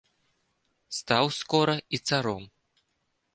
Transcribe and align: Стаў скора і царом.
Стаў 0.99 1.25
скора 1.39 1.75
і 1.99 2.01
царом. 2.11 2.43